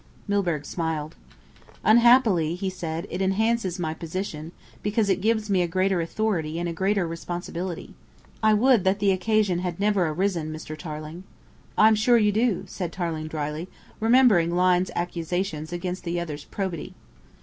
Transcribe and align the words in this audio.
Milburgh 0.27 0.65
smiled. 0.65 1.15
"Unhappily," 1.83 2.55
he 2.55 2.71
said, 2.71 3.05
"it 3.11 3.21
enhances 3.21 3.77
my 3.77 3.93
position, 3.93 4.51
because 4.81 5.09
it 5.09 5.21
gives 5.21 5.47
me 5.47 5.61
a 5.61 5.67
greater 5.67 6.01
authority 6.01 6.57
and 6.57 6.67
a 6.67 6.73
greater 6.73 7.07
responsibility. 7.07 7.93
I 8.41 8.55
would 8.55 8.83
that 8.83 8.97
the 8.97 9.11
occasion 9.11 9.59
had 9.59 9.79
never 9.79 10.07
arisen, 10.07 10.51
Mr. 10.51 10.75
Tarling." 10.75 11.23
"I'm 11.77 11.93
sure 11.93 12.17
you 12.17 12.31
do," 12.31 12.63
said 12.65 12.91
Tarling 12.91 13.27
dryly, 13.27 13.69
remembering 13.99 14.49
Lyne's 14.55 14.89
accusations 14.95 15.71
against 15.71 16.03
the 16.03 16.19
other's 16.19 16.45
probity. 16.45 16.95